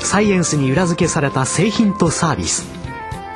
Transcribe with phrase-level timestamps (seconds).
[0.00, 2.66] サイエンスに裏付けされた製品とサービス。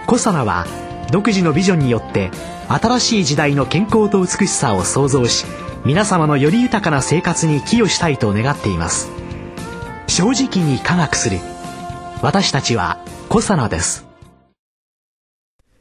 [0.07, 0.67] コサナは
[1.11, 2.31] 独自のビジョンによって
[2.69, 5.45] 新しい時代の健康と美しさを創造し
[5.85, 9.11] 皆様のより豊かな生活に寄与したいと願っています。
[10.07, 11.39] 正直に科学する。
[12.23, 12.99] 私たちは
[13.29, 14.07] コサナです。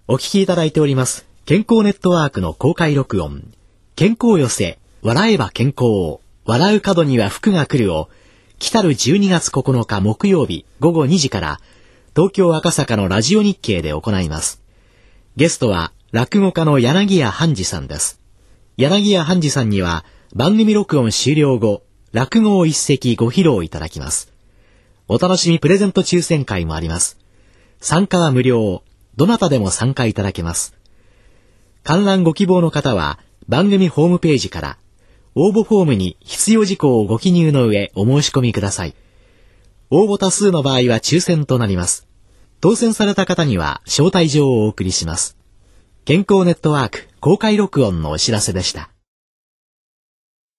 [0.07, 1.26] お聞きいただいております。
[1.45, 3.43] 健康ネットワークの公開録音。
[3.95, 4.79] 健康寄せ。
[5.03, 8.09] 笑えば健康笑う角には福が来るを。
[8.61, 11.59] 来たる12月9日木曜日午後2時から
[12.15, 14.62] 東京赤坂のラジオ日経で行います。
[15.35, 18.21] ゲストは落語家の柳家半次さんです。
[18.77, 21.81] 柳家半次さんには番組録音終了後
[22.12, 24.31] 落語を一席ご披露いただきます。
[25.07, 27.18] お楽しみプレゼント抽選会もあります。
[27.79, 28.84] 参加は無料。
[29.18, 30.77] どなたでも参加いただけます。
[31.84, 34.77] 観覧ご希望の方は番組ホームページから
[35.34, 38.96] 応募フォームに必要事項をご記入の上お申し込みください。
[39.90, 42.05] 応募多数の場合は抽選となります。
[42.60, 45.37] 当選された方には招待状をお送りします。
[46.04, 48.90] 健康ネットワーク公開録音のお知らせでした。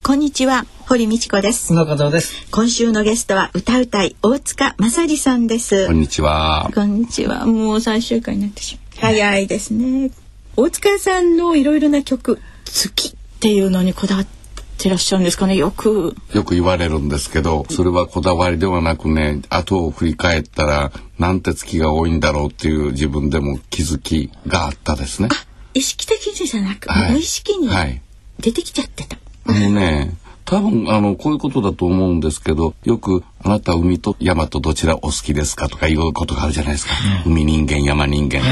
[0.05, 1.75] こんにちは、堀道子です。
[1.75, 2.50] 中田です。
[2.50, 5.87] 今週のゲストは歌うたい大塚正治さんです。
[5.87, 6.70] こんにちは。
[6.75, 7.45] こんにちは。
[7.45, 9.00] もう最終回になってしまう。
[9.00, 10.11] 早いですね。
[10.56, 14.42] 大塚さんのいろいろな曲、月っていうのにこだわって
[14.88, 15.56] らっしゃるんですかね。
[15.56, 16.16] よく。
[16.33, 25.28] よく言われるんですけど、それはこだわりではなくね、後を振り返ったら、なんて月が多いんだろうっていう自分でも気づきがあったですね。
[25.75, 28.00] 意識的にじゃなく、はい無意識にはい
[28.38, 29.16] 出てきちゃってた。
[29.47, 36.94] あのね、多分あのこういうことだと思うんですけどよく「あなた海と山とどちらお好きですか?」とかいうことがあるじゃないですか、
[37.25, 38.47] 海人間山人間と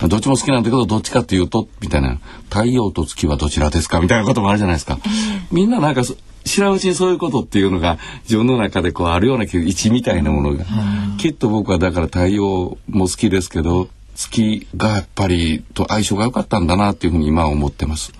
[0.00, 2.18] か、どっちも好きなんだけどどっちかっていうとみたいな
[2.50, 4.98] 「太陽と月はどちらですか?」みたいなこともあるじゃないですか、
[5.52, 6.14] みんななんかそ
[6.44, 10.64] 知らんうちにそういうことっていうのが自分の中でこうあるような位置みたいなものが、
[11.18, 18.12] きっと僕はだから太陽も好きですけど月がやっぱりと相性が良かったんだなっていうふうに今は思ってます。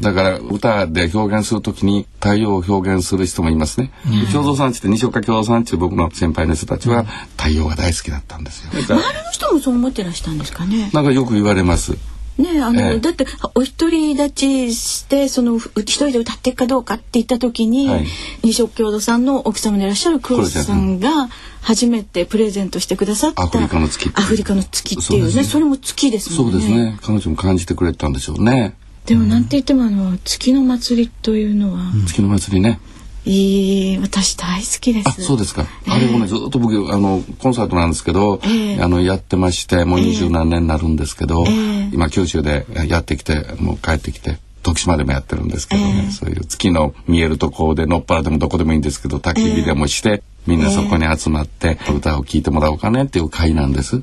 [0.00, 3.90] だから歌で表現するときに太陽を表現する人もいますね。
[4.32, 7.04] 共同産地って西岡共同産地僕の先輩の人たちは
[7.36, 8.70] 太陽が大好きだったんですよ。
[8.72, 10.90] 周りの人もそう思ってらしたんですかね。
[10.92, 11.96] なんかよく言われます。
[12.38, 18.06] ねあの、ええだってお一人立ちしてそのふ一人で歌っていくかどうかって言った時に、はい
[18.42, 21.28] 西岡郷土さんの奥様でいらっしゃるクロスさんが
[21.60, 26.54] 初めてプレゼントしてくださったアフリカの月アフリカの月っていうねそれも月ですそもね。
[26.54, 26.98] うんですね。
[27.02, 28.74] 彼女も感じてくれたんでしょうね。
[29.08, 32.78] でもなんて言ってもあの月の祭りというのは、月の祭りね。
[33.24, 35.08] いい私大好きです。
[35.08, 35.66] あ、そうですか。
[35.86, 54.02] あれもね、ずっと僕、あの、コンサートなんですけど、ええあの、やってまして、もう二十何年になるんですけど、ええ今、九州でやってきて、もう帰ってきて、徳島でもやってるんですけどね、ええそういう月の見えるところで、のっぱらでもどこでもいいんですけど、焚き火でもして、みんなそこに集まって、歌を聴いてもらおうかねっていう会なんです。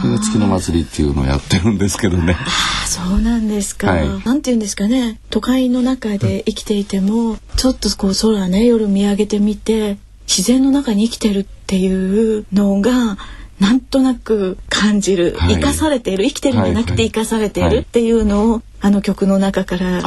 [0.00, 2.36] それが月の祭りっていうのをやってるんですけどね。
[2.38, 4.06] あそうなんですか、はい。
[4.24, 5.18] なんて言うんですかね。
[5.30, 9.98] 都会の中で生きていても、ちょっとこう空ね夜見上げてみて
[10.28, 13.18] 自然の中に生きてるっていうのが
[13.58, 15.54] なんとなく感じる、はい。
[15.56, 16.24] 生かされている。
[16.26, 16.96] 生きてるんじゃなくはいはい。
[16.98, 20.00] て生かされているっていうのを、あの曲の中から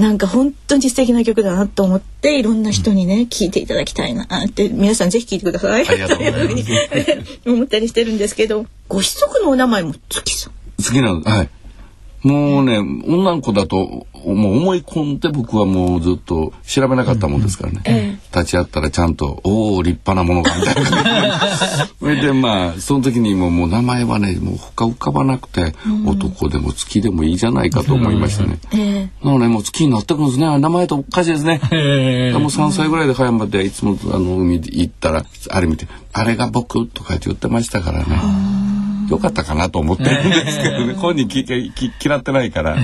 [0.00, 5.84] なんか本当に素敵な曲だなと思っていろんな人にね聴いていただきたいなって皆さんぜひ聴いてください。
[5.84, 6.64] というふうに
[7.46, 10.52] 思ったりしてるんですけどご子息のお名前も月さん。
[10.82, 11.50] 好きなのはい
[12.22, 21.40] もうね女の子だともう思い込んで僕はもうずっと調べなかったもんですからね、え立ち会ったらちゃんと「おお立派なものが」みたいな。
[21.98, 25.74] それでまあその時にももう名前はねもう他浮かばなくて、
[26.06, 29.26] 男でも月でもいいじゃないかと思いましたね、ええ。
[29.26, 30.46] なのでもう月になってくるんですね。
[30.46, 31.60] あ名前とおかしいですね。
[31.72, 38.79] えでも3歳ぐらいで葉山でいつもあの海行ったらあれ見て「あれが僕」とかって言ってましたからね
[39.10, 40.94] よかったかなと思ってるんですけどね。
[40.98, 42.76] 本人きき嫌ってないから。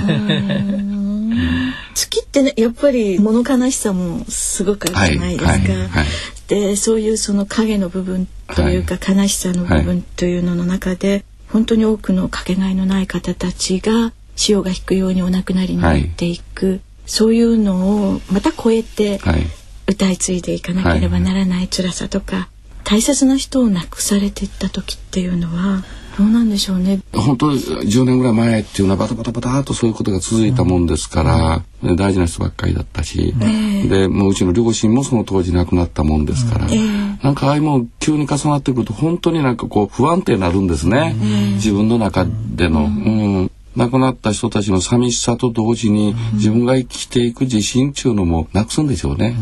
[1.95, 5.51] 月ってねやっぱり物悲しさもすごくあるじゃないですか。
[5.51, 6.07] はいはいはい。
[6.49, 19.47] でそういうその影の部分というか、悲しさの部分というのの中で、本当に多くのかけがえのない方たちが潮が引くようにお亡くなりになっていく、そういうのをまた超えてはい。
[19.89, 22.49] 歌い継いでいかなければならない辛さとか、
[22.85, 25.85] 大切な人を亡くされていった時っていうのは
[26.19, 27.01] どうなんでしょうね。
[27.13, 42.81] 本当10年ぐらい前っていうのはバタバタバタとそういうことが続いたもんですから、うん、大事な人ばっかりだったし、えー、でもううちの両親もその当時亡くなったもんですから、えー、なんかああいうもん急に重なってくると本当になんかこう不安定になるんですね、えー、自分の中での。
[42.81, 49.37] うん亡くなった人たちの寂しさと同時に自分が生きていく自信っていうのもなくすんでしょうね。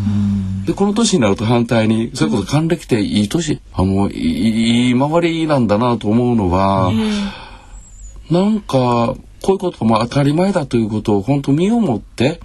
[0.66, 6.92] でこの年になると反対にそれこそ還暦っていい年あのいい回りなんだなと思うのは、
[8.30, 12.40] なんかこういうことも当たり前だということを本当身をもって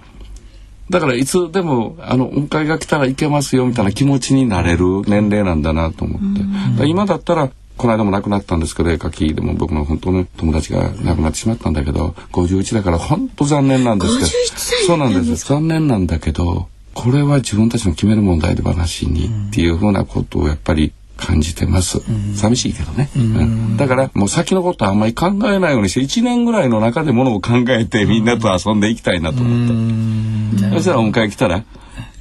[0.90, 6.86] だからいつでもあのお迎えが来たらいけますよみたいな気持ちになれる年齢なんだなと思って。
[6.86, 7.50] 今だったら
[7.80, 22.00] この間も亡くなったんですけど絵描きでも僕の本当の友達が亡くなってしまったんだけど51だから本当残念なんですけどそうなんです残念なんだけどこれは自分たちの決める問題で話にっていうふうなことをやっぱり感じてます、
[22.34, 31.64] 寂しいけどね、うん、だからもう先のことはあんまり考えないようにして1年ぐらいの中でものを考えてみんなと遊んでいきたいなと思って、そしたらお迎え来たら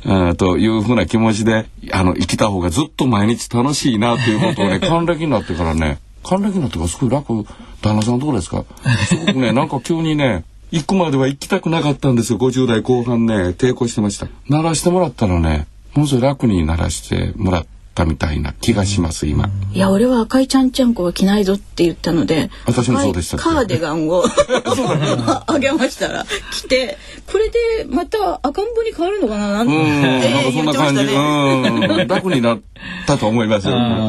[0.05, 7.45] あというふうな気持ちであの生きた方がずっと毎日楽しいなということをね 還暦になってからね還暦になってからすごい楽
[7.81, 8.63] 旦那さんどうですか？
[9.07, 17.78] すごくねなんか急にね行くまでは行きたくなかったんですよ50代後半ね抵抗してました鳴らしてもらったらねものすごい楽に鳴らしてもらって。
[17.99, 19.49] ったみたいな気がします今。
[19.73, 24.23] いや俺は赤いちゃんちゃんこは着ないぞって言ったので、私もそうでしたカーディガンを
[25.47, 26.97] あげましたら着て
[27.31, 32.59] これでまた赤ん坊に変わるのかななんて、なんかそんな感じ、ね、楽になっ
[33.05, 33.67] たと思います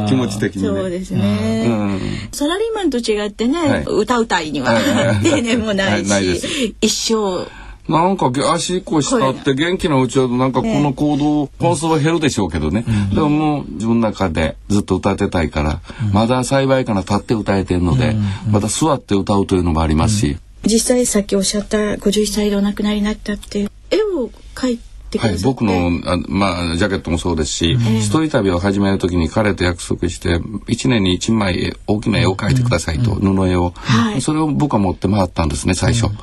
[0.08, 2.00] 気持ち的に、ね、そうですね、うん、
[2.32, 4.74] サラリーマンと違ってね、はい、歌うたいには
[5.22, 6.36] 定年もないし、はい、
[6.80, 7.50] 一生
[7.90, 18.10] なんか足腰したって元気なうちはなんかこの行動本数は減るでしょうけどね、ね、でももう自分の中でずっと歌ってたいから、うん、まだ幸いかな立って歌えてるので、
[18.46, 36.14] うん、また座って歌うというのもありますし、実際さっきおっしゃった51歳でお亡くなりになったって絵を描いてはい、僕のあ、まあ、ジャケットもそうですし、一人旅を始める時に彼と約束して1年に1枚大きな絵を描いてくださいと、布絵を、はい、それを僕は持って回ったんですね最初。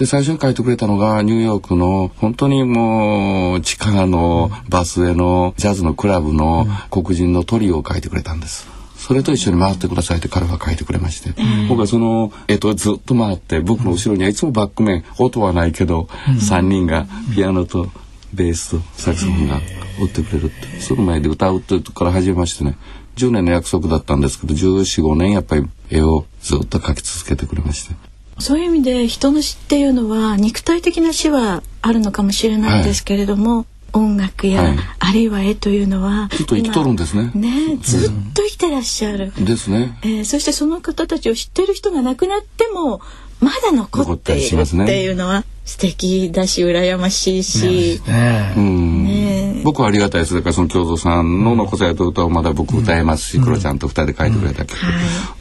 [0.00, 8.66] で最初に書いてくれたのがニューヨークの本当にもう地下のバスへのジャズのクラブの黒人のトリオを書いてくれたんです。
[8.96, 11.34] それと一緒に回ってくださいって彼は書いてくれまして、
[11.68, 17.90] 僕はそのえっとずっと回って僕の後ろにはいつもバック面音はないけど、う3人がピアノと
[18.32, 19.60] ベースとサクソフォンが
[20.00, 22.78] 追ってくれるってその前で歌うっていうとこから始めましてね
[23.16, 28.09] 10年の約束だったんですけど1415年やっぱり絵をずっと描き続けてくれまして。
[28.40, 37.30] そういう意味で人の死っていうのは肉体的な死はあるのかもしれないですけれども、はい、音楽や、はい、あるいは絵というのはずっと生きとるんですね。
[37.34, 39.32] ねずっと生きてらっしゃる。
[39.44, 39.98] ですね。
[40.02, 43.00] えー、そしてその方たちを知ってる人が亡くなっても
[43.40, 49.29] まだ残っているっていうのは素敵だし羨ましいし、ねね、
[49.64, 50.34] 僕はありがたいです。
[50.34, 54.78] だからその京三さんの残された歌をまだ僕歌えますし、うん、クロちゃんと二人で書いてくれた曲、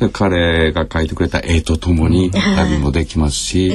[0.01, 3.69] うん、で彼が書いてくれた絵とともに旅もできますし、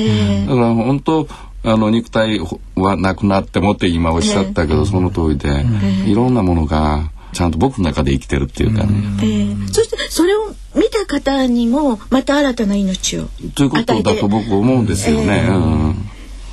[0.47, 1.29] だから本当
[1.65, 2.41] あの肉体
[2.75, 5.65] はなくなってもって今おっしゃったけど、その通りで、
[6.07, 8.93] いろんなものがちゃんと僕の中で生きてるっていうかね。
[9.23, 15.45] えー、そしてそれを見た方にもまた新たな命をということだと僕思うんですよね。
[15.47, 16.11] えーうん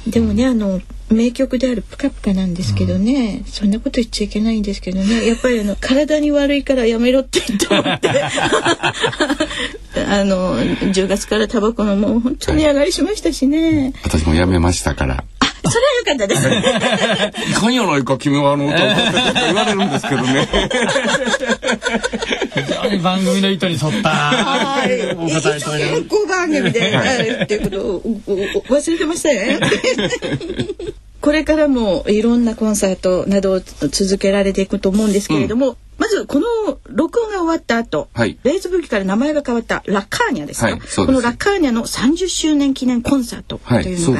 [0.08, 8.10] でもねあの名曲である「ぷかぷか」なんですけどね、うん、そんなこと言っちゃいけないんですけどね やっぱりあの体に悪いからやめろって言って思って
[10.10, 15.24] あの10月からタバコのもう本当に上がりしましたしね、私もやめましたから
[15.63, 16.48] それは良かったです。
[17.51, 18.79] いかんやないか君はあの歌を
[19.46, 20.48] 言われるんですけどね。
[23.01, 24.10] 番組の意図に沿った。
[24.10, 25.12] はい。
[25.15, 26.05] お答えという。
[26.48, 29.60] 健康番組で、はい、っていうことを忘れてましたよ。
[31.22, 41.05] これからもいろんなコンサートなどを続けられていくと思うんですけれども、うん、まずこの録音が終わった後、はい、レイズブギから名前が変わったラカーニャですか、はい、す。
[41.05, 44.20] このラカーニャの30周年記念コンサートというのが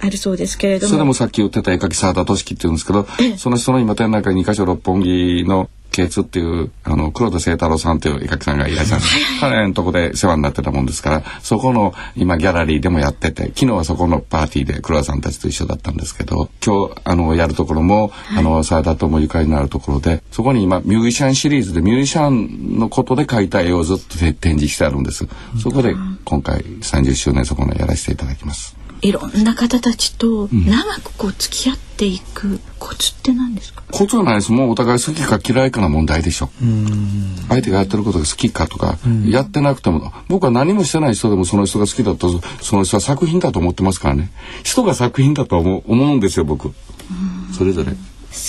[0.00, 3.06] あるそうですけれども、それもさっき言ってた絵描き沢田俊樹っていうんですけど、
[3.38, 9.02] その人の今展覧会2か所六本木の K2 っていうあの黒田清太郎さんという絵描きさんがいらっしゃる。
[9.40, 25.26] 彼のとこで世話になってたもんですからそこの今ギャラリーでもやってて昨日はそこのパーティーで黒田さんたちと一緒だったんですけど今日あのやるところも、はい、あの沢田ともゆかりのあるところでそこに今ミュージシャンシリーズでミュージシャンのことで描いた絵をずっと展示してあるんです。
[25.62, 28.76] そこで今回30周年そこのやらせていただきます。
[29.02, 34.52] いろんな方たちと長くこう付き合っていくコツって何ですか、コツはないです。
[34.52, 36.50] もうお互い好きか嫌いかの問題でしょ。
[37.48, 44.30] 相手がやってることが好きかとかやってなくても僕は何もしてない人でもその人が好きだとその人は作品だと思ってますからね。
[44.62, 46.72] 人が作品だと思う思うんですよ僕。
[47.56, 47.90] それぞれ。
[47.92, 47.98] 好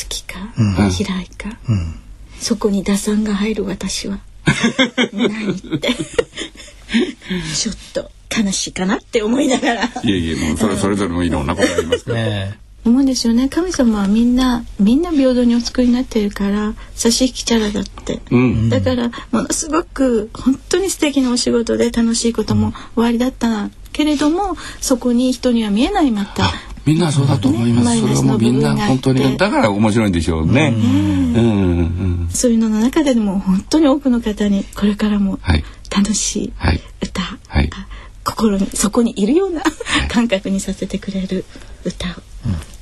[0.08, 1.50] きか、嫌いか、
[2.44, 4.20] そこに打算が入る私は。
[5.14, 5.90] 何って。
[7.56, 9.84] ちょっと悲しいかなって思いながら。
[10.04, 13.48] いやいやもうそれそれぞれもいろんなことありますから、ね思うんですよね。
[13.48, 26.52] 神様はみんなみんな平等にお作りになっているから差し引きチャラだって、うん、だからものすごく本当に素敵なお仕事で楽しいことも終わりだったけれどもそこに人には見えないまた
[26.86, 27.96] みんなそうだと思います。
[27.96, 30.74] ね、それはもうみんな本当にだから面白いんでしょうね。
[30.76, 31.36] うん。
[31.36, 32.30] うん。
[32.30, 35.40] そういうのの中でも本当に多くの方にこれからも
[35.90, 36.54] 楽しい
[37.02, 37.70] 歌、はい、
[38.24, 39.62] 心にそこにいるような
[40.10, 41.46] 感覚にさせてくれる
[41.86, 42.12] 歌を。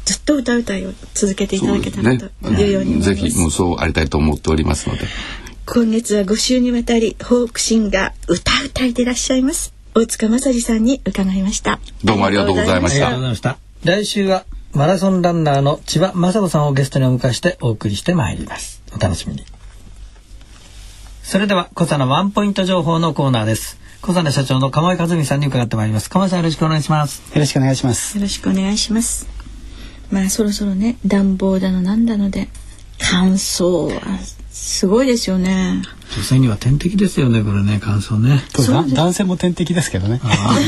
[0.03, 5.03] ずっと歌うたいを続けていただけたらというように、ね、ぜひもうそうありたいと思っておりますので
[5.67, 10.83] 今月は5週にわたりフォークシンガー歌うたいでいらっしゃいます大塚正治さん。
[10.83, 18.83] に伺いましたどうもありがとうございました来週はマラソンランナーの千葉雅子さんをゲストにお迎えしてお送りしてまいります。
[18.95, 19.43] お楽しみに。
[21.23, 23.79] それでは小佐のワンポイント情報のコーナーです。
[24.03, 26.11] 小佐社長の釜井和美さんに伺ってまいります。
[26.11, 27.23] 釜井さんよろしくお願いします。
[27.33, 28.17] よろしくお願いします。
[28.17, 29.27] よろしくお願いします。
[30.11, 32.49] まあそろそろね暖房だのなんだので
[32.99, 34.19] 乾燥は
[34.51, 35.81] すごいですよね。
[36.15, 38.43] 女性には天敵ですよねこれね乾燥ね。
[38.93, 40.21] 男性も天敵ですけどね。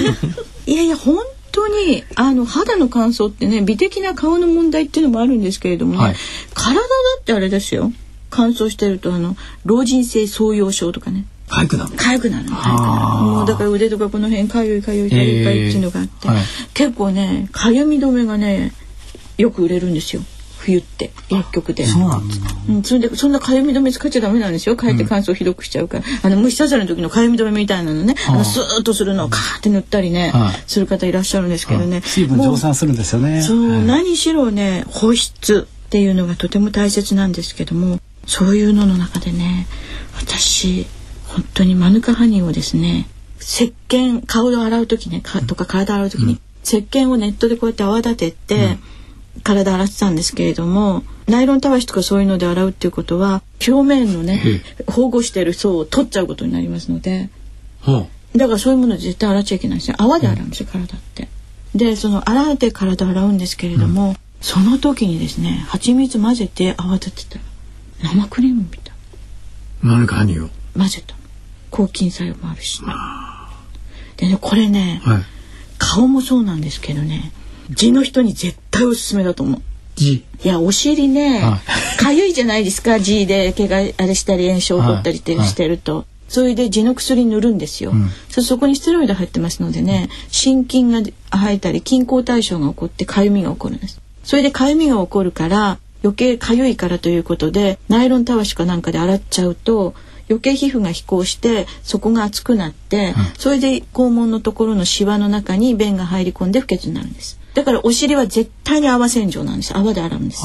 [0.66, 1.18] いやいや本
[1.64, 6.16] 当にあの肌の乾燥ってね美的な顔の問題っていうのもあるんですけれどもね、はい、
[6.54, 6.82] 体だ
[7.22, 7.92] ってあれですよ。
[8.30, 11.26] 乾燥してるとあの老人性創用症とかね。
[11.48, 11.92] 痒くなる。
[11.92, 16.34] 痒くなるもうだから腕とかこの辺かゆいかゆいかゆいかゆいっていうのがあって、えー。
[16.34, 16.44] はい、
[16.74, 18.74] 結構ねかゆみ止めがね
[19.38, 20.24] よく売れるんですよ
[20.64, 21.86] 冬って薬局で。
[21.86, 22.48] そうなんですか。
[22.70, 24.78] うん、それでそんなかゆみ止め使っちゃダメなんですよ。
[24.78, 26.04] かえって乾燥ひどくしちゃうから。
[26.24, 30.32] あの虫刺されの時のかゆみ止めみたいなのね、あのスーッとするのをカーって塗ったりね、
[30.66, 32.02] する方いらっしゃるんですけどね。
[32.02, 33.42] 水分蒸散するんですよね。
[33.42, 39.68] そう、何しろね保湿っていうのがとても大切なんですけども、そういうのの中でね、
[40.16, 40.88] 私
[41.28, 43.08] 本当にマヌカハニーをですね、
[43.42, 48.78] 石鹸顔を洗う時ね、かとか体洗う時に、石鹸をネットでこうやって泡立てて。
[49.42, 57.30] 体洗ってたんですけれどもナイロンたわしとかそういうので洗うっていうことは表面のね保護してる層を取っちゃうことになりますので、
[58.36, 59.96] だからそういうもの絶対洗っちゃいけないですよ。
[59.98, 61.28] 泡で洗うんですよ、体って。
[61.74, 68.94] でその洗って体洗うんですけれども、うん、その時にですね蜂蜜混ぜて泡立てたら生クリームみたい。
[69.82, 70.50] 何か何を？
[70.78, 71.16] 混ぜた。
[71.72, 72.94] 抗菌作用もあるし、ね、
[74.18, 75.24] でねこれね、はい、
[75.80, 77.32] 顔もそうなんですけどね
[77.72, 79.62] 地の人に絶対おすすめだと思う。
[80.02, 81.42] いやお尻ね
[82.00, 86.06] かゆいじゃないですか G で毛があれしたり炎症を取ったりってしてると。
[86.28, 91.00] それで地の薬塗るんですよ、うん、そこにステロイド入ってますのでね心筋が
[91.30, 94.02] 生えたり均衡対象が起こってかゆみが起こるんです。
[94.24, 99.94] それでかゆみが起こるから余計かゆいからということでナイロンたわしかなんかで洗っちゃうと
[100.30, 107.40] 余計皮膚が飛行してそこが熱くなって、うん、それで肛門のところのシワの中に便が入り込んで不潔になるんです。
[107.54, 109.78] だからお尻は絶対に泡洗浄なんです。
[109.78, 110.44] 泡で洗うんです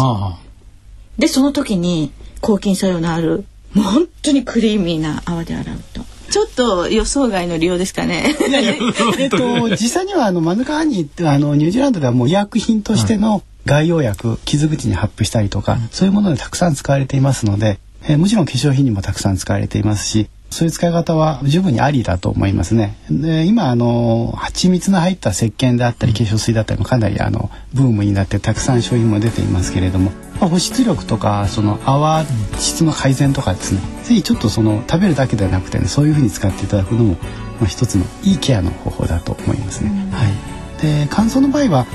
[1.19, 3.45] でその時に抗菌作用のある
[3.75, 6.03] もう本当にクリーミーな泡で洗うと。
[6.31, 8.35] ちょっと予想外の利用ですかね。
[8.49, 8.75] いやいや
[9.19, 17.79] えっと実際にはあのマヌカハニーってあのニュージーランドではもう医薬品としての外用薬、傷口に発布したりとか、うん、そういうものでたくさん使われていますので、
[18.09, 22.97] えー、もちろん化粧品にもたくさん使われていますし、そういう使い方は十分にありだと思いますね。
[23.11, 30.11] で今あの蜂蜜の入った石鹸であったり化粧水だったりもかなりあのブームになってたくさん商品も出ていますけれども、
[30.41, 32.25] まあ、保湿力とかその泡
[32.59, 37.15] 質の改善とかですねぜひちょっとその食べるだけではなくてねそういうふうに使っていただくのも、
[37.61, 39.91] まあ、一つのいいケアの方法だと思いますね。
[40.13, 41.87] はい、で乾燥の場合は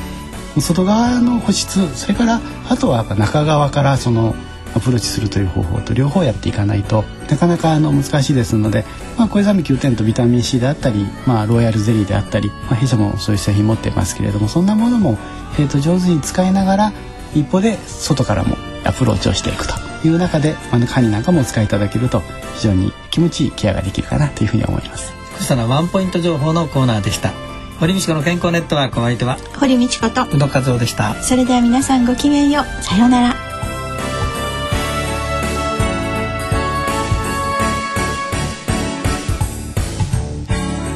[0.60, 2.40] 外側の保湿それから
[2.70, 4.36] あとはやっぱ中側からその
[4.76, 8.86] アプローチするという方法と両方やっていかないとなかなかあの難しいですので、
[9.18, 15.18] まあ、小泉9点とビタミン C であったり、まあ、ロイヤルゼリーであったり、まあ、弊社もそういう製品持ってますけれどもそんなものも、
[15.60, 16.94] えー、と上手に使いながら
[17.36, 19.74] 一歩で外からもアプローチをしていくと
[20.08, 22.22] いう中で、まあ、カニなんかもお使いいただけると
[22.56, 25.14] 非常に気持ちいいケアができるかなというふうに思います。
[25.36, 27.32] 福さのワンポイント情報のコーナーでした。
[27.80, 31.16] 堀道子の健康ネットワークお相手は堀道子と宇野和夫でした。
[31.16, 32.84] それでは皆さんごきげんよう。
[32.84, 33.53] さようなら。